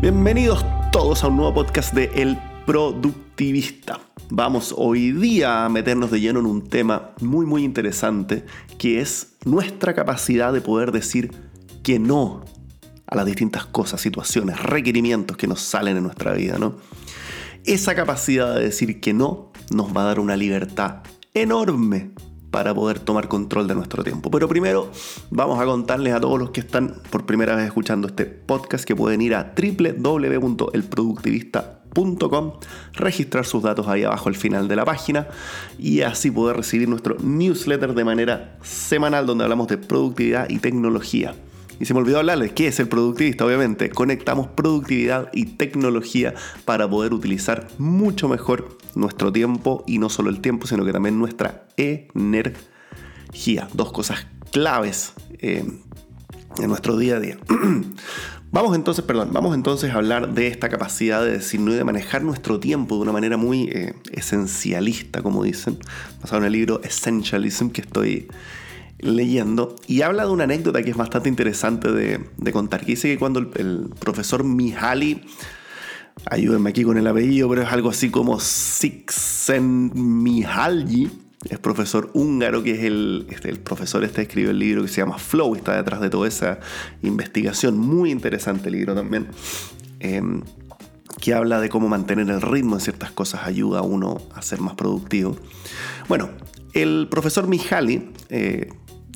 Bienvenidos 0.00 0.64
todos 0.92 1.22
a 1.22 1.26
un 1.28 1.36
nuevo 1.36 1.52
podcast 1.52 1.92
de 1.92 2.10
El 2.14 2.38
Productivista. 2.64 4.00
Vamos 4.30 4.74
hoy 4.74 5.12
día 5.12 5.66
a 5.66 5.68
meternos 5.68 6.10
de 6.10 6.20
lleno 6.20 6.40
en 6.40 6.46
un 6.46 6.66
tema 6.66 7.10
muy 7.20 7.44
muy 7.44 7.64
interesante 7.64 8.46
que 8.78 9.02
es 9.02 9.34
nuestra 9.44 9.92
capacidad 9.92 10.54
de 10.54 10.62
poder 10.62 10.90
decir 10.90 11.30
que 11.82 11.98
no 11.98 12.46
a 13.06 13.14
las 13.14 13.26
distintas 13.26 13.66
cosas, 13.66 14.00
situaciones, 14.00 14.62
requerimientos 14.62 15.36
que 15.36 15.46
nos 15.46 15.60
salen 15.60 15.98
en 15.98 16.04
nuestra 16.04 16.32
vida, 16.32 16.58
¿no? 16.58 16.76
Esa 17.66 17.94
capacidad 17.94 18.54
de 18.54 18.62
decir 18.62 19.00
que 19.00 19.12
no 19.12 19.52
nos 19.70 19.94
va 19.94 20.00
a 20.00 20.06
dar 20.06 20.20
una 20.20 20.34
libertad 20.34 21.02
enorme 21.34 22.12
para 22.50 22.74
poder 22.74 22.98
tomar 22.98 23.28
control 23.28 23.68
de 23.68 23.74
nuestro 23.74 24.02
tiempo. 24.02 24.30
Pero 24.30 24.48
primero 24.48 24.90
vamos 25.30 25.60
a 25.60 25.64
contarles 25.64 26.12
a 26.14 26.20
todos 26.20 26.38
los 26.38 26.50
que 26.50 26.60
están 26.60 26.96
por 27.10 27.24
primera 27.26 27.56
vez 27.56 27.66
escuchando 27.66 28.08
este 28.08 28.24
podcast 28.26 28.84
que 28.84 28.96
pueden 28.96 29.22
ir 29.22 29.34
a 29.34 29.54
www.elproductivista.com, 29.56 32.52
registrar 32.94 33.46
sus 33.46 33.62
datos 33.62 33.86
ahí 33.88 34.04
abajo 34.04 34.28
al 34.28 34.36
final 34.36 34.68
de 34.68 34.76
la 34.76 34.84
página 34.84 35.26
y 35.78 36.02
así 36.02 36.30
poder 36.30 36.56
recibir 36.56 36.88
nuestro 36.88 37.16
newsletter 37.20 37.94
de 37.94 38.04
manera 38.04 38.58
semanal 38.62 39.26
donde 39.26 39.42
hablamos 39.44 39.68
de 39.68 39.78
productividad 39.78 40.48
y 40.48 40.58
tecnología. 40.58 41.34
Y 41.80 41.86
se 41.86 41.94
me 41.94 42.00
olvidó 42.00 42.18
hablarles, 42.18 42.52
¿qué 42.52 42.66
es 42.66 42.78
el 42.78 42.88
productivista? 42.88 43.46
Obviamente, 43.46 43.88
conectamos 43.88 44.48
productividad 44.48 45.30
y 45.32 45.46
tecnología 45.46 46.34
para 46.66 46.88
poder 46.88 47.14
utilizar 47.14 47.68
mucho 47.78 48.28
mejor 48.28 48.76
nuestro 48.94 49.32
tiempo 49.32 49.82
y 49.86 49.98
no 49.98 50.10
solo 50.10 50.28
el 50.28 50.42
tiempo, 50.42 50.66
sino 50.66 50.84
que 50.84 50.92
también 50.92 51.18
nuestra 51.18 51.66
energía. 51.78 53.68
Dos 53.72 53.92
cosas 53.92 54.26
claves 54.52 55.14
eh, 55.38 55.64
en 56.58 56.68
nuestro 56.68 56.98
día 56.98 57.16
a 57.16 57.20
día. 57.20 57.38
Vamos 58.52 58.74
entonces, 58.74 59.04
perdón, 59.04 59.28
vamos 59.32 59.54
entonces 59.54 59.92
a 59.92 59.94
hablar 59.94 60.34
de 60.34 60.48
esta 60.48 60.68
capacidad 60.68 61.24
de 61.24 61.30
decir 61.30 61.60
no 61.60 61.72
y 61.72 61.76
de 61.76 61.84
manejar 61.84 62.24
nuestro 62.24 62.58
tiempo 62.58 62.96
de 62.96 63.02
una 63.02 63.12
manera 63.12 63.36
muy 63.36 63.68
eh, 63.68 63.94
esencialista, 64.10 65.22
como 65.22 65.44
dicen, 65.44 65.78
basado 66.20 66.38
en 66.38 66.46
el 66.46 66.52
libro 66.54 66.80
Essentialism 66.82 67.68
que 67.68 67.82
estoy 67.82 68.26
leyendo 69.02 69.76
y 69.86 70.02
habla 70.02 70.24
de 70.24 70.30
una 70.30 70.44
anécdota 70.44 70.82
que 70.82 70.90
es 70.90 70.96
bastante 70.96 71.28
interesante 71.28 71.90
de, 71.92 72.52
contar. 72.52 72.80
Que 72.80 72.92
dice 72.92 73.08
que 73.08 73.18
cuando 73.18 73.40
el, 73.40 73.90
profesor 73.98 74.44
Mihaly, 74.44 75.22
ayúdenme 76.26 76.70
aquí 76.70 76.84
con 76.84 76.98
el 76.98 77.06
apellido, 77.06 77.48
pero 77.48 77.62
es 77.62 77.68
algo 77.68 77.90
así 77.90 78.10
como 78.10 78.40
Sixen 78.40 79.92
Mihaly, 79.94 81.10
es 81.48 81.58
profesor 81.58 82.10
húngaro, 82.12 82.62
que 82.62 82.72
es 82.72 82.84
el, 82.84 83.26
este, 83.30 83.48
el 83.48 83.58
profesor 83.58 84.04
este 84.04 84.22
escribió 84.22 84.50
el 84.50 84.58
libro 84.58 84.82
que 84.82 84.88
se 84.88 85.00
llama 85.00 85.18
Flow, 85.18 85.54
está 85.54 85.76
detrás 85.76 86.00
de 86.00 86.10
toda 86.10 86.28
esa 86.28 86.60
investigación, 87.02 87.78
muy 87.78 88.10
interesante 88.10 88.68
el 88.68 88.74
libro 88.74 88.94
también, 88.94 89.28
em, 90.00 90.42
que 91.18 91.32
habla 91.32 91.60
de 91.60 91.70
cómo 91.70 91.88
mantener 91.88 92.28
el 92.28 92.42
ritmo 92.42 92.76
en 92.76 92.80
ciertas 92.80 93.10
cosas 93.10 93.46
ayuda 93.46 93.80
a 93.80 93.82
uno 93.82 94.18
a 94.34 94.42
ser 94.42 94.60
más 94.60 94.74
productivo. 94.74 95.36
Bueno, 96.08 96.30
el 96.74 97.08
profesor 97.10 97.46
Mihaly 97.48 98.10
eh, 98.28 98.68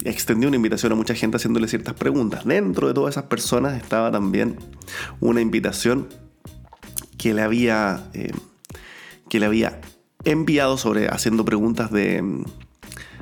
extendió 0.05 0.48
una 0.48 0.56
invitación 0.56 0.92
a 0.92 0.94
mucha 0.94 1.14
gente 1.14 1.36
haciéndole 1.36 1.69
ciertas 1.69 1.94
preguntas. 1.94 2.44
Dentro 2.44 2.88
de 2.88 2.94
todas 2.94 3.14
esas 3.14 3.24
personas 3.24 3.77
estaba 3.80 4.11
también 4.11 4.56
una 5.20 5.41
invitación 5.41 6.08
que 7.19 7.34
le 7.34 7.42
había, 7.42 8.08
eh, 8.12 8.33
que 9.28 9.41
le 9.41 9.46
había 9.46 9.80
enviado 10.24 10.77
sobre 10.77 11.08
haciendo 11.08 11.44
preguntas 11.44 11.91
de, 11.91 12.22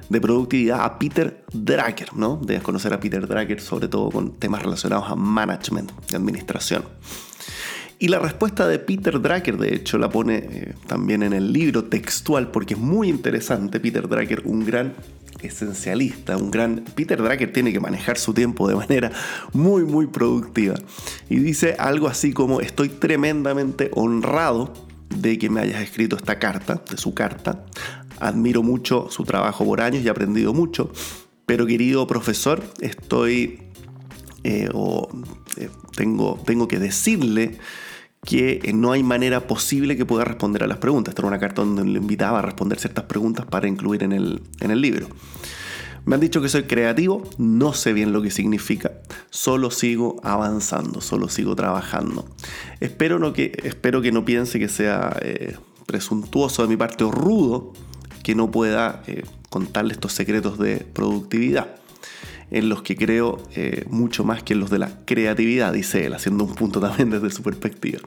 de 0.09 0.21
productividad 0.21 0.85
a 0.85 0.99
Peter 0.99 1.45
Drucker, 1.53 2.15
¿no? 2.15 2.41
Debes 2.43 2.63
conocer 2.63 2.93
a 2.93 3.01
Peter 3.01 3.27
Drucker 3.27 3.61
sobre 3.61 3.89
todo 3.89 4.11
con 4.11 4.39
temas 4.39 4.63
relacionados 4.63 5.11
a 5.11 5.17
management, 5.17 5.91
de 6.09 6.17
administración. 6.17 6.85
Y 8.03 8.09
la 8.09 8.19
respuesta 8.19 8.67
de 8.67 8.81
Peter 8.81 9.23
Drucker, 9.23 9.57
de 9.59 9.77
hecho, 9.77 9.97
la 9.97 10.11
pone 10.11 10.39
eh, 10.39 10.75
también 10.89 11.23
en 11.23 11.33
el 11.33 11.53
libro 11.53 11.85
textual 11.85 12.51
porque 12.51 12.75
es 12.75 12.81
muy 12.81 13.09
interesante. 13.09 13.79
Peter 13.79 14.09
Drucker, 14.09 14.43
un 14.45 14.67
gran 14.67 14.95
esencialista, 15.41 16.37
un 16.37 16.51
gran... 16.51 16.83
Peter 16.97 17.23
Drucker 17.23 17.53
tiene 17.53 17.73
que 17.73 17.79
manejar 17.79 18.19
su 18.19 18.35
tiempo 18.35 18.67
de 18.67 18.75
manera 18.75 19.13
muy, 19.53 19.85
muy 19.85 20.09
productiva. 20.09 20.75
Y 21.31 21.37
dice 21.37 21.77
algo 21.79 22.09
así 22.09 22.33
como, 22.33 22.61
estoy 22.61 22.89
tremendamente 22.89 23.93
honrado 23.95 24.73
de 25.17 25.39
que 25.39 25.49
me 25.49 25.61
hayas 25.61 25.81
escrito 25.81 26.17
esta 26.17 26.41
carta, 26.41 26.83
de 26.91 26.97
su 26.97 27.15
carta. 27.15 27.67
Admiro 28.19 28.65
mucho 28.65 29.11
su 29.11 29.23
trabajo 29.23 29.65
por 29.65 29.81
años 29.81 30.03
y 30.03 30.09
he 30.09 30.11
aprendido 30.11 30.53
mucho. 30.53 30.91
Pero 31.47 31.67
querido 31.67 32.09
profesor, 32.09 32.65
estoy... 32.81 33.61
Eh, 34.43 34.69
o, 34.75 35.09
eh, 35.57 35.69
tengo, 35.97 36.41
tengo 36.45 36.69
que 36.69 36.79
decirle 36.79 37.59
que 38.25 38.61
eh, 38.63 38.73
no 38.73 38.93
hay 38.93 39.03
manera 39.03 39.47
posible 39.47 39.97
que 39.97 40.07
pueda 40.07 40.25
responder 40.25 40.63
a 40.63 40.67
las 40.67 40.79
preguntas. 40.79 41.13
Esta 41.13 41.23
era 41.23 41.29
una 41.29 41.39
carta 41.39 41.63
donde 41.63 41.85
le 41.85 41.99
invitaba 41.99 42.39
a 42.39 42.43
responder 42.43 42.79
ciertas 42.79 43.05
preguntas 43.05 43.47
para 43.47 43.67
incluir 43.67 44.03
en 44.03 44.13
el, 44.13 44.43
en 44.61 44.71
el 44.71 44.81
libro. 44.81 45.09
Me 46.05 46.17
han 46.17 46.21
dicho 46.21 46.43
que 46.43 46.49
soy 46.49 46.65
creativo, 46.65 47.23
no 47.39 47.75
sé 47.75 47.93
bien 47.93 48.13
lo 48.13 48.23
que 48.23 48.31
significa, 48.31 48.91
solo 49.31 49.71
sigo 49.71 50.21
avanzando, 50.25 51.01
solo 51.01 51.29
sigo 51.29 51.55
trabajando. 51.55 52.29
Espero, 52.81 53.21
no 53.21 53.33
que, 53.33 53.53
espero 53.63 54.03
que 54.03 54.11
no 54.11 54.25
piense 54.25 54.59
que 54.59 54.69
sea 54.69 55.17
eh, 55.21 55.57
presuntuoso 55.87 56.63
de 56.63 56.69
mi 56.69 56.77
parte 56.77 57.05
o 57.05 57.13
rudo 57.13 57.73
que 58.25 58.35
no 58.35 58.51
pueda 58.51 59.05
eh, 59.07 59.25
contarle 59.49 59.93
estos 59.93 60.13
secretos 60.13 60.59
de 60.59 60.79
productividad 60.79 61.82
en 62.53 62.69
los 62.69 62.83
que 62.83 62.97
creo 62.97 63.43
eh, 63.57 63.87
mucho 63.89 64.25
más 64.25 64.43
que 64.43 64.53
en 64.53 64.61
los 64.61 64.71
de 64.71 64.79
la 64.79 65.05
creatividad, 65.07 65.73
dice 65.73 66.05
él, 66.05 66.13
haciendo 66.13 66.45
un 66.45 66.55
punto 66.55 66.81
también 66.81 67.11
desde 67.11 67.31
su 67.31 67.43
perspectiva. 67.43 68.01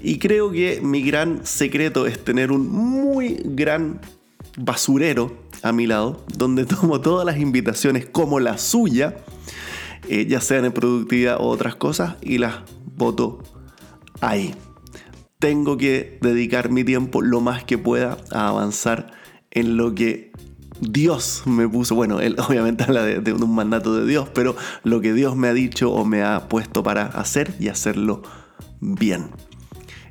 Y 0.00 0.18
creo 0.18 0.50
que 0.50 0.80
mi 0.82 1.02
gran 1.02 1.46
secreto 1.46 2.06
es 2.06 2.24
tener 2.24 2.50
un 2.50 2.70
muy 2.70 3.40
gran 3.44 4.00
basurero 4.56 5.44
a 5.62 5.72
mi 5.72 5.86
lado, 5.86 6.24
donde 6.36 6.64
tomo 6.64 7.00
todas 7.00 7.26
las 7.26 7.38
invitaciones 7.38 8.06
como 8.06 8.40
la 8.40 8.56
suya, 8.56 9.18
eh, 10.08 10.26
ya 10.26 10.40
sean 10.40 10.64
en 10.64 10.72
productividad 10.72 11.36
o 11.38 11.48
otras 11.48 11.76
cosas, 11.76 12.16
y 12.22 12.38
las 12.38 12.60
voto 12.96 13.42
ahí. 14.20 14.54
Tengo 15.38 15.76
que 15.76 16.18
dedicar 16.22 16.70
mi 16.70 16.82
tiempo 16.82 17.20
lo 17.20 17.42
más 17.42 17.64
que 17.64 17.76
pueda 17.76 18.16
a 18.30 18.48
avanzar 18.48 19.12
en 19.50 19.76
lo 19.76 19.94
que 19.94 20.32
Dios 20.90 21.42
me 21.46 21.68
puso, 21.68 21.94
bueno, 21.94 22.20
él 22.20 22.36
obviamente 22.48 22.84
habla 22.84 23.04
de, 23.04 23.32
un 23.32 23.54
mandato 23.54 23.94
de 23.94 24.06
Dios, 24.06 24.28
pero 24.34 24.56
lo 24.82 25.00
que 25.00 25.12
Dios 25.12 25.36
me 25.36 25.48
ha 25.48 25.54
dicho 25.54 25.92
o 25.92 26.04
me 26.04 26.22
ha 26.22 26.48
puesto 26.48 26.82
para 26.82 27.06
hacer 27.06 27.54
y 27.60 27.68
hacerlo 27.68 28.22
bien. 28.80 29.30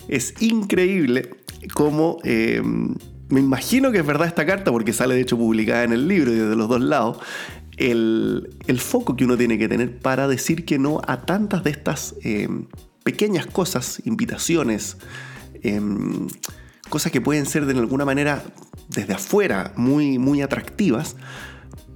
Es 0.08 0.34
increíble 0.42 1.36
cómo 1.74 2.18
em, 2.24 2.96
me 3.30 3.40
imagino 3.40 3.92
que 3.92 4.00
es 4.00 4.06
verdad 4.06 4.28
esta 4.28 4.46
carta, 4.46 4.72
porque 4.72 4.94
sale 4.94 5.16
de 5.16 5.22
hecho 5.22 5.38
publicada 5.38 5.84
en 5.84 5.94
el 5.94 6.08
libro 6.08 6.32
y 6.32 6.36
desde 6.36 6.56
los 6.56 6.70
dos 6.70 6.82
lados, 6.82 7.18
el, 7.78 8.80
foco 8.80 9.16
que 9.16 9.26
uno 9.26 9.38
tiene 9.38 9.58
que 9.58 9.68
tener 9.68 9.98
para 9.98 10.28
decir 10.28 10.66
que 10.66 10.78
no 10.78 11.02
a 11.08 11.26
tantas 11.26 11.64
de 11.64 11.72
estas 11.72 12.16
em, 12.22 12.68
pequeñas 13.04 13.46
cosas, 13.46 14.02
invitaciones, 14.06 14.98
em, 15.62 16.28
cosas 16.90 17.12
que 17.12 17.22
pueden 17.22 17.46
ser 17.46 17.66
de 17.66 17.78
alguna 17.80 18.06
manera 18.06 18.44
desde 18.90 19.14
afuera 19.14 19.74
muy, 19.76 20.18
muy 20.20 20.42
atractivas, 20.42 21.16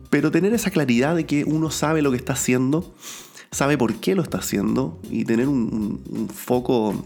pero 0.09 0.31
tener 0.31 0.53
esa 0.53 0.71
claridad 0.71 1.15
de 1.15 1.25
que 1.25 1.43
uno 1.43 1.71
sabe 1.71 2.01
lo 2.01 2.11
que 2.11 2.17
está 2.17 2.33
haciendo, 2.33 2.95
sabe 3.51 3.77
por 3.77 3.95
qué 3.95 4.15
lo 4.15 4.21
está 4.21 4.39
haciendo 4.39 4.99
y 5.09 5.25
tener 5.25 5.47
un, 5.47 6.29
foco 6.33 7.05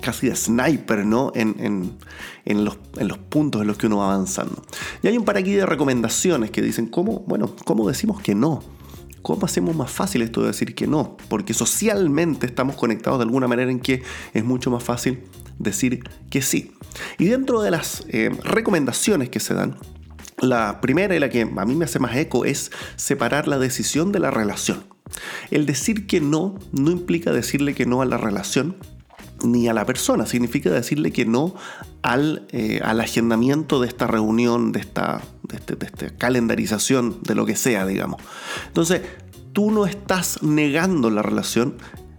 casi 0.00 0.28
de 0.28 0.36
sniper 0.36 1.06
¿no? 1.06 1.32
En, 1.34 1.96
los, 2.44 2.76
puntos 3.28 3.62
en 3.62 3.68
los 3.68 3.78
que 3.78 3.86
uno 3.86 3.98
va 3.98 4.14
avanzando. 4.14 4.62
Y 5.02 5.08
hay 5.08 5.16
un 5.16 5.24
par 5.24 5.36
aquí 5.36 5.52
de 5.52 5.66
recomendaciones 5.66 6.50
que 6.50 6.62
dicen, 6.62 6.86
¿cómo, 6.86 7.24
bueno, 7.26 7.54
¿cómo 7.64 7.88
decimos 7.88 8.20
que 8.20 8.34
no? 8.34 8.62
¿Cómo 9.22 9.44
hacemos 9.44 9.74
más 9.74 9.90
fácil 9.90 10.22
esto 10.22 10.42
de 10.42 10.48
decir 10.48 10.74
que 10.74 10.86
no? 10.86 11.16
Porque 11.28 11.54
socialmente 11.54 12.46
estamos 12.46 12.76
conectados 12.76 13.18
de 13.18 13.24
alguna 13.24 13.48
manera 13.48 13.70
en 13.70 13.80
que 13.80 14.02
es 14.34 14.44
mucho 14.44 14.70
más 14.70 14.84
fácil 14.84 15.24
decir 15.58 16.04
que 16.30 16.42
sí. 16.42 16.72
Y 17.18 17.26
dentro 17.26 17.62
de 17.62 17.70
las 17.70 18.04
eh, 18.08 18.30
recomendaciones 18.42 19.28
que 19.28 19.40
se 19.40 19.54
dan, 19.54 19.76
la 20.38 20.80
primera 20.80 21.14
y 21.16 21.18
la 21.18 21.30
que 21.30 21.42
a 21.42 21.64
mí 21.64 21.74
me 21.74 21.86
hace 21.86 21.98
más 21.98 22.16
eco 22.16 22.44
es 22.44 22.70
separar 22.96 23.48
la 23.48 23.58
decisión 23.58 24.12
de 24.12 24.20
la 24.20 24.30
relación. 24.30 24.84
El 25.50 25.66
decir 25.66 26.06
que 26.06 26.20
no 26.20 26.58
no 26.72 26.90
implica 26.90 27.32
decirle 27.32 27.74
que 27.74 27.86
no 27.86 28.02
a 28.02 28.06
la 28.06 28.18
relación 28.18 28.76
ni 29.44 29.68
a 29.68 29.74
la 29.74 29.84
persona, 29.84 30.26
significa 30.26 30.70
decirle 30.70 31.12
que 31.12 31.26
no 31.26 31.54
al, 32.02 32.46
eh, 32.50 32.80
al 32.82 33.00
agendamiento 33.00 33.80
de 33.80 33.88
esta 33.88 34.06
reunión, 34.06 34.72
de 34.72 34.80
esta, 34.80 35.22
de, 35.42 35.56
este, 35.56 35.76
de 35.76 35.86
esta 35.86 36.10
calendarización, 36.16 37.18
de 37.22 37.34
lo 37.34 37.44
que 37.44 37.56
sea, 37.56 37.86
digamos. 37.86 38.20
Entonces, 38.66 39.02
tú 39.52 39.70
no 39.70 39.86
estás 39.86 40.42
negando 40.42 41.10
la 41.10 41.22
relación, 41.22 41.76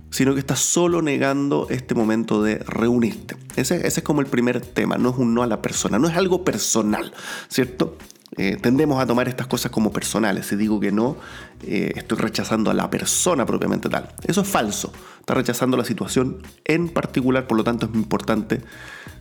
sino 0.09 0.33
que 0.33 0.39
estás 0.39 0.59
solo 0.59 1.01
negando 1.01 1.68
este 1.69 1.95
momento 1.95 2.42
de 2.42 2.59
reunirte. 2.59 3.36
Ese, 3.56 3.86
es 3.88 4.01
como 4.01 4.21
el 4.21 4.27
primer 4.27 4.62
tema, 4.62 4.98
no 4.98 5.09
es 5.09 5.18
un 5.18 5.33
no 5.33 5.44
a 5.44 5.48
la 5.48 5.62
persona, 5.62 6.00
no 6.00 6.07
es 6.07 6.15
algo 6.15 6.44
personal, 6.44 7.13
¿cierto? 7.50 7.98
eh, 8.36 8.57
tendemos 8.62 9.01
a 9.01 9.07
tomar 9.07 9.27
estas 9.27 9.48
cosas 9.48 9.71
como 9.71 9.92
personales. 9.92 10.45
Si 10.45 10.56
digo 10.56 10.80
que 10.80 10.92
no, 10.92 11.18
eh, 11.63 11.94
estoy 11.95 12.19
rechazando 12.19 12.69
a 12.69 12.74
la 12.74 12.89
persona 12.89 13.45
propiamente 13.45 13.89
tal. 13.89 14.13
Eso 14.24 14.42
es 14.42 14.48
falso. 14.48 14.92
Está 15.19 15.33
rechazando 15.33 15.75
la 15.75 15.83
situación 15.86 16.44
en 16.65 16.89
particular, 16.89 17.48
por 17.48 17.57
lo 17.57 17.63
tanto 17.63 17.88
es 17.88 17.95
importante 17.95 18.62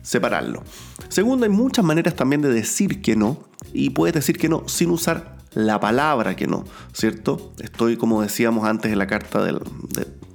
separarlo. 0.01 0.63
Segundo, 1.09 1.45
hay 1.45 1.51
muchas 1.51 1.83
maneras 1.83 2.15
también 2.15 2.41
de 2.41 2.49
decir 2.49 3.01
que 3.01 3.15
no 3.15 3.39
y 3.73 3.89
puedes 3.89 4.13
decir 4.13 4.37
que 4.37 4.49
no 4.49 4.67
sin 4.67 4.91
usar 4.91 5.37
la 5.53 5.79
palabra 5.79 6.35
que 6.35 6.45
no, 6.45 6.65
¿cierto? 6.93 7.53
Estoy, 7.59 7.97
como 7.97 8.21
decíamos 8.21 8.67
antes 8.67 8.91
en 8.91 8.99
la 8.99 9.07
carta 9.07 9.43
de, 9.43 9.59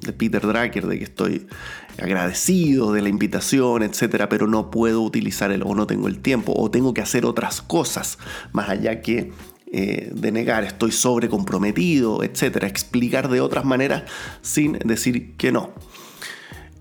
de, 0.02 0.12
Peter 0.12 0.42
Drucker, 0.42 0.86
de 0.86 0.98
que 0.98 1.04
estoy 1.04 1.46
agradecido 2.00 2.92
de 2.92 3.02
la 3.02 3.08
invitación, 3.08 3.82
etcétera, 3.82 4.28
pero 4.28 4.46
no 4.46 4.70
puedo 4.70 5.02
utilizar 5.02 5.52
el 5.52 5.62
o 5.62 5.74
no 5.74 5.86
tengo 5.86 6.08
el 6.08 6.20
tiempo 6.20 6.52
o 6.56 6.70
tengo 6.70 6.94
que 6.94 7.00
hacer 7.00 7.24
otras 7.24 7.62
cosas 7.62 8.18
más 8.52 8.68
allá 8.68 9.02
que 9.02 9.32
eh, 9.74 10.10
de 10.14 10.32
negar, 10.32 10.64
estoy 10.64 10.92
sobrecomprometido, 10.92 12.22
etcétera, 12.22 12.68
explicar 12.68 13.30
de 13.30 13.40
otras 13.40 13.64
maneras 13.64 14.02
sin 14.42 14.72
decir 14.72 15.34
que 15.36 15.50
no. 15.50 15.70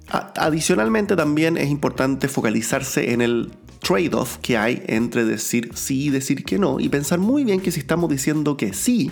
Adicionalmente 0.10 1.16
también 1.16 1.56
es 1.56 1.70
importante 1.70 2.28
focalizarse 2.28 3.14
en 3.14 3.22
el 3.22 3.54
trade-off 3.80 4.40
que 4.40 4.58
hay 4.58 4.84
entre 4.88 5.24
decir 5.24 5.72
sí 5.74 6.08
y 6.08 6.10
decir 6.10 6.44
que 6.44 6.60
no 6.60 6.82
y 6.82 6.90
pensar 6.90 7.20
muy 7.20 7.46
bien 7.46 7.62
que 7.62 7.72
si 7.72 7.80
estamos 7.80 8.10
diciendo 8.10 8.58
que 8.58 8.74
sí, 8.74 9.10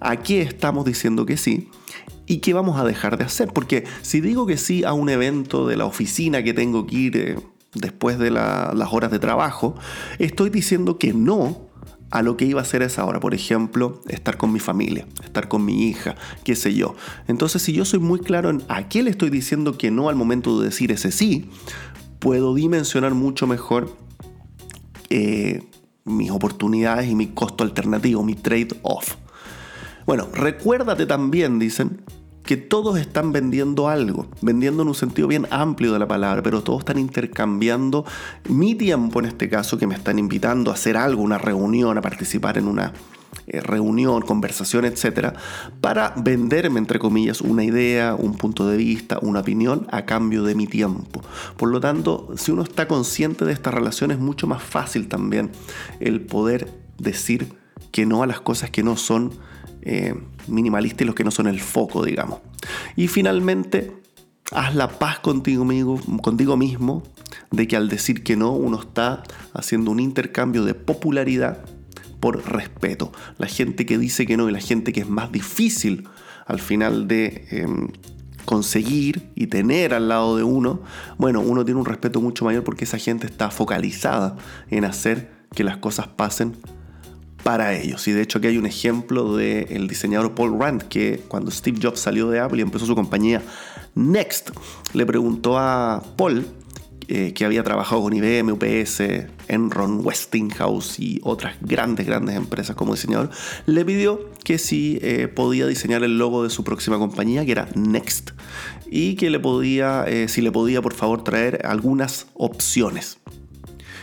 a 0.00 0.16
qué 0.16 0.40
estamos 0.40 0.86
diciendo 0.86 1.26
que 1.26 1.36
sí 1.36 1.68
y 2.28 2.38
qué 2.38 2.52
vamos 2.52 2.78
a 2.78 2.84
dejar 2.84 3.16
de 3.16 3.24
hacer. 3.24 3.48
Porque 3.48 3.84
si 4.02 4.20
digo 4.20 4.46
que 4.46 4.58
sí 4.58 4.84
a 4.84 4.92
un 4.92 5.08
evento 5.08 5.66
de 5.66 5.76
la 5.76 5.86
oficina 5.86 6.44
que 6.44 6.54
tengo 6.54 6.86
que 6.86 6.96
ir 6.96 7.16
eh, 7.16 7.38
después 7.74 8.18
de 8.18 8.30
las 8.30 8.92
horas 8.92 9.10
de 9.10 9.18
trabajo, 9.18 9.74
estoy 10.18 10.50
diciendo 10.50 10.98
que 10.98 11.12
no 11.14 11.66
a 12.10 12.22
lo 12.22 12.36
que 12.36 12.44
iba 12.44 12.60
a 12.60 12.62
hacer 12.62 12.82
a 12.82 12.86
esa 12.86 13.04
hora. 13.04 13.18
Por 13.18 13.34
ejemplo, 13.34 14.02
estar 14.08 14.36
con 14.36 14.52
mi 14.52 14.60
familia, 14.60 15.06
estar 15.24 15.48
con 15.48 15.64
mi 15.64 15.88
hija, 15.88 16.16
qué 16.44 16.54
sé 16.54 16.74
yo. 16.74 16.94
Entonces, 17.26 17.62
si 17.62 17.72
yo 17.72 17.84
soy 17.84 17.98
muy 17.98 18.20
claro 18.20 18.50
en 18.50 18.62
a 18.68 18.88
qué 18.88 19.02
le 19.02 19.10
estoy 19.10 19.30
diciendo 19.30 19.78
que 19.78 19.90
no 19.90 20.08
al 20.08 20.16
momento 20.16 20.60
de 20.60 20.66
decir 20.66 20.92
ese 20.92 21.10
sí, 21.10 21.50
puedo 22.18 22.54
dimensionar 22.54 23.14
mucho 23.14 23.46
mejor 23.46 23.96
eh, 25.10 25.62
mis 26.04 26.30
oportunidades 26.30 27.08
y 27.08 27.14
mi 27.14 27.28
costo 27.28 27.64
alternativo, 27.64 28.22
mi 28.22 28.34
trade-off. 28.34 29.16
Bueno, 30.06 30.28
recuérdate 30.32 31.04
también, 31.04 31.58
dicen, 31.58 32.00
que 32.48 32.56
todos 32.56 32.98
están 32.98 33.30
vendiendo 33.30 33.90
algo, 33.90 34.26
vendiendo 34.40 34.80
en 34.80 34.88
un 34.88 34.94
sentido 34.94 35.28
bien 35.28 35.46
amplio 35.50 35.92
de 35.92 35.98
la 35.98 36.08
palabra, 36.08 36.42
pero 36.42 36.62
todos 36.62 36.78
están 36.78 36.98
intercambiando 36.98 38.06
mi 38.48 38.74
tiempo 38.74 39.20
en 39.20 39.26
este 39.26 39.50
caso, 39.50 39.76
que 39.76 39.86
me 39.86 39.94
están 39.94 40.18
invitando 40.18 40.70
a 40.70 40.74
hacer 40.74 40.96
algo, 40.96 41.22
una 41.22 41.36
reunión, 41.36 41.98
a 41.98 42.00
participar 42.00 42.56
en 42.56 42.66
una 42.66 42.94
eh, 43.48 43.60
reunión, 43.60 44.22
conversación, 44.22 44.86
etcétera, 44.86 45.34
para 45.82 46.14
venderme, 46.16 46.78
entre 46.78 46.98
comillas, 46.98 47.42
una 47.42 47.64
idea, 47.64 48.14
un 48.14 48.34
punto 48.34 48.66
de 48.66 48.78
vista, 48.78 49.18
una 49.20 49.40
opinión 49.40 49.86
a 49.90 50.06
cambio 50.06 50.42
de 50.42 50.54
mi 50.54 50.66
tiempo. 50.66 51.20
Por 51.58 51.68
lo 51.68 51.80
tanto, 51.80 52.30
si 52.38 52.50
uno 52.50 52.62
está 52.62 52.88
consciente 52.88 53.44
de 53.44 53.52
esta 53.52 53.70
relación, 53.70 54.10
es 54.10 54.20
mucho 54.20 54.46
más 54.46 54.62
fácil 54.62 55.08
también 55.08 55.50
el 56.00 56.22
poder 56.22 56.72
decir 56.96 57.52
que 57.92 58.06
no 58.06 58.22
a 58.22 58.26
las 58.26 58.40
cosas 58.40 58.70
que 58.70 58.82
no 58.82 58.96
son 58.96 59.32
eh, 59.82 60.14
minimalistas 60.46 61.02
y 61.02 61.04
los 61.04 61.14
que 61.14 61.24
no 61.24 61.30
son 61.30 61.46
el 61.46 61.60
foco, 61.60 62.04
digamos. 62.04 62.40
Y 62.96 63.08
finalmente, 63.08 63.92
haz 64.52 64.74
la 64.74 64.88
paz 64.88 65.18
contigo, 65.20 65.64
mismo 65.64 67.02
de 67.50 67.68
que 67.68 67.76
al 67.76 67.88
decir 67.88 68.22
que 68.22 68.36
no, 68.36 68.52
uno 68.52 68.80
está 68.80 69.22
haciendo 69.54 69.90
un 69.90 70.00
intercambio 70.00 70.64
de 70.64 70.74
popularidad 70.74 71.64
por 72.20 72.50
respeto. 72.50 73.12
La 73.38 73.46
gente 73.46 73.86
que 73.86 73.98
dice 73.98 74.26
que 74.26 74.36
no 74.36 74.48
y 74.48 74.52
la 74.52 74.60
gente 74.60 74.92
que 74.92 75.00
es 75.00 75.08
más 75.08 75.30
difícil 75.30 76.08
al 76.46 76.60
final 76.60 77.06
de 77.06 77.46
em, 77.50 77.88
conseguir 78.44 79.30
y 79.34 79.48
tener 79.48 79.92
al 79.94 80.08
lado 80.08 80.36
de 80.36 80.42
uno, 80.42 80.82
bueno, 81.18 81.40
uno 81.40 81.64
tiene 81.64 81.78
un 81.80 81.86
respeto 81.86 82.20
mucho 82.20 82.44
mayor 82.44 82.64
porque 82.64 82.84
esa 82.84 82.98
gente 82.98 83.26
está 83.26 83.50
focalizada 83.50 84.36
en 84.70 84.84
hacer 84.84 85.30
que 85.54 85.64
las 85.64 85.76
cosas 85.76 86.08
pasen 86.08 86.56
para 87.42 87.74
ellos. 87.74 88.06
Y 88.08 88.12
de 88.12 88.22
hecho 88.22 88.38
aquí 88.38 88.48
hay 88.48 88.58
un 88.58 88.66
ejemplo 88.66 89.36
del 89.36 89.88
diseñador 89.88 90.34
Paul 90.34 90.58
Rand 90.58 90.82
que 90.82 91.22
cuando 91.28 91.50
Steve 91.50 91.78
Jobs 91.82 92.00
salió 92.00 92.28
de 92.28 92.40
Apple 92.40 92.58
y 92.58 92.62
empezó 92.62 92.86
su 92.86 92.94
compañía 92.94 93.42
Next, 93.94 94.50
le 94.92 95.06
preguntó 95.06 95.58
a 95.58 96.02
Paul 96.16 96.46
eh, 97.10 97.32
que 97.32 97.46
había 97.46 97.64
trabajado 97.64 98.02
con 98.02 98.12
IBM, 98.12 98.52
UPS, 98.52 99.00
Enron, 99.48 100.04
Westinghouse 100.04 101.00
y 101.00 101.20
otras 101.24 101.56
grandes, 101.62 102.06
grandes 102.06 102.36
empresas 102.36 102.76
como 102.76 102.94
diseñador, 102.94 103.30
le 103.64 103.82
pidió 103.82 104.28
que 104.44 104.58
si 104.58 104.98
eh, 105.00 105.26
podía 105.26 105.66
diseñar 105.66 106.04
el 106.04 106.18
logo 106.18 106.44
de 106.44 106.50
su 106.50 106.64
próxima 106.64 106.98
compañía, 106.98 107.46
que 107.46 107.52
era 107.52 107.70
Next, 107.74 108.32
y 108.90 109.14
que 109.14 109.30
le 109.30 109.40
podía, 109.40 110.04
eh, 110.06 110.28
si 110.28 110.42
le 110.42 110.52
podía 110.52 110.82
por 110.82 110.92
favor 110.92 111.24
traer 111.24 111.64
algunas 111.64 112.26
opciones. 112.34 113.18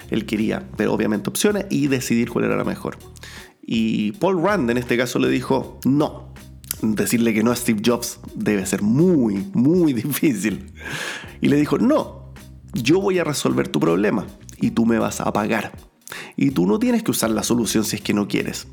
Él 0.09 0.25
quería 0.25 0.67
ver 0.77 0.87
obviamente 0.87 1.29
opciones 1.29 1.65
y 1.69 1.87
decidir 1.87 2.29
cuál 2.29 2.45
era 2.45 2.55
la 2.55 2.63
mejor. 2.63 2.97
Y 3.61 4.11
Paul 4.13 4.41
Rand 4.43 4.69
en 4.69 4.77
este 4.77 4.97
caso 4.97 5.19
le 5.19 5.29
dijo, 5.29 5.79
no, 5.85 6.33
decirle 6.81 7.33
que 7.33 7.43
no 7.43 7.51
a 7.51 7.55
Steve 7.55 7.81
Jobs 7.83 8.19
debe 8.35 8.65
ser 8.65 8.81
muy, 8.81 9.47
muy 9.53 9.93
difícil. 9.93 10.71
Y 11.41 11.47
le 11.47 11.57
dijo, 11.57 11.77
no, 11.77 12.33
yo 12.73 13.01
voy 13.01 13.19
a 13.19 13.23
resolver 13.23 13.67
tu 13.67 13.79
problema 13.79 14.25
y 14.59 14.71
tú 14.71 14.85
me 14.85 14.99
vas 14.99 15.21
a 15.21 15.31
pagar. 15.33 15.71
Y 16.35 16.51
tú 16.51 16.67
no 16.67 16.79
tienes 16.79 17.03
que 17.03 17.11
usar 17.11 17.31
la 17.31 17.43
solución 17.43 17.83
si 17.83 17.95
es 17.95 18.01
que 18.01 18.13
no 18.13 18.27
quieres. 18.27 18.67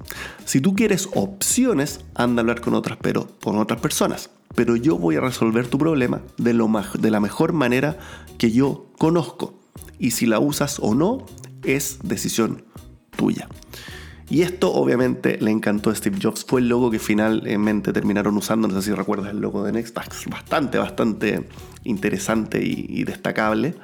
Si 0.44 0.60
tú 0.60 0.74
quieres 0.74 1.08
opciones, 1.14 2.00
anda 2.14 2.40
a 2.40 2.42
hablar 2.42 2.60
con 2.60 2.74
otras, 2.74 2.98
pero 3.00 3.38
con 3.42 3.58
otras 3.58 3.80
personas. 3.80 4.30
Pero 4.54 4.76
yo 4.76 4.98
voy 4.98 5.16
a 5.16 5.20
resolver 5.20 5.66
tu 5.66 5.78
problema 5.78 6.20
de, 6.36 6.52
lo, 6.52 6.70
de 6.98 7.10
la 7.10 7.20
mejor 7.20 7.52
manera 7.52 7.98
que 8.36 8.50
yo 8.50 8.92
conozco. 8.98 9.61
Y 9.98 10.12
si 10.12 10.26
la 10.26 10.38
usas 10.38 10.78
o 10.80 10.94
no, 10.94 11.26
es 11.64 11.98
decisión 12.02 12.64
tuya. 13.16 13.48
Y 14.28 14.42
esto 14.42 14.72
obviamente 14.72 15.36
le 15.40 15.50
encantó 15.50 15.90
a 15.90 15.94
Steve 15.94 16.18
Jobs. 16.20 16.44
Fue 16.44 16.60
el 16.60 16.68
logo 16.68 16.90
que 16.90 16.98
finalmente 16.98 17.92
terminaron 17.92 18.36
usando. 18.36 18.66
No 18.66 18.80
sé 18.80 18.88
si 18.88 18.94
recuerdas 18.94 19.30
el 19.30 19.40
logo 19.40 19.62
de 19.62 19.72
Next. 19.72 19.94
Bastante, 20.30 20.78
bastante 20.78 21.48
interesante 21.84 22.64
y, 22.64 23.04
destacable. 23.04 23.74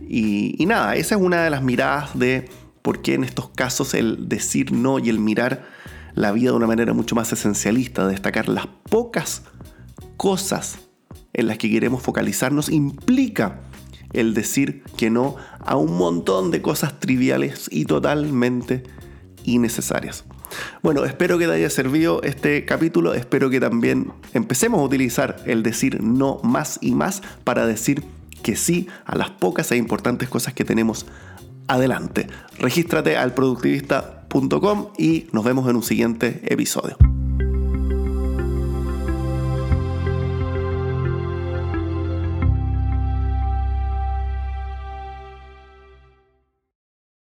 Y, 0.00 0.54
y 0.62 0.66
nada, 0.66 0.94
esa 0.94 1.16
es 1.16 1.20
una 1.20 1.42
de 1.42 1.50
las 1.50 1.62
miradas 1.62 2.16
de 2.16 2.48
por 2.82 3.02
qué 3.02 3.14
en 3.14 3.24
estos 3.24 3.48
casos 3.48 3.92
el 3.94 4.28
decir 4.28 4.72
no 4.72 5.00
y 5.00 5.08
el 5.08 5.18
mirar 5.18 5.66
la 6.14 6.32
vida 6.32 6.50
de 6.50 6.56
una 6.56 6.66
manera 6.66 6.92
mucho 6.94 7.14
más 7.14 7.32
esencialista, 7.32 8.06
destacar 8.06 8.48
las 8.48 8.66
pocas 8.66 9.42
cosas 10.16 10.78
en 11.32 11.46
las 11.46 11.58
que 11.58 11.70
queremos 11.70 12.02
focalizarnos, 12.02 12.70
implica 12.70 13.60
el 14.12 14.34
decir 14.34 14.82
que 14.96 15.10
no 15.10 15.36
a 15.60 15.76
un 15.76 15.96
montón 15.96 16.50
de 16.50 16.62
cosas 16.62 16.98
triviales 17.00 17.68
y 17.70 17.84
totalmente 17.84 18.84
innecesarias. 19.44 20.24
Bueno, 20.82 21.04
espero 21.04 21.38
que 21.38 21.46
te 21.46 21.52
haya 21.52 21.70
servido 21.70 22.22
este 22.22 22.64
capítulo, 22.64 23.14
espero 23.14 23.50
que 23.50 23.60
también 23.60 24.12
empecemos 24.32 24.80
a 24.80 24.84
utilizar 24.84 25.36
el 25.46 25.62
decir 25.62 26.02
no 26.02 26.40
más 26.42 26.78
y 26.80 26.92
más 26.92 27.22
para 27.44 27.66
decir 27.66 28.02
que 28.42 28.56
sí 28.56 28.88
a 29.04 29.16
las 29.16 29.30
pocas 29.30 29.70
e 29.72 29.76
importantes 29.76 30.28
cosas 30.28 30.54
que 30.54 30.64
tenemos 30.64 31.06
adelante. 31.66 32.28
Regístrate 32.58 33.16
al 33.16 33.34
productivista.com 33.34 34.88
y 34.96 35.26
nos 35.32 35.44
vemos 35.44 35.68
en 35.68 35.76
un 35.76 35.82
siguiente 35.82 36.40
episodio. 36.46 36.96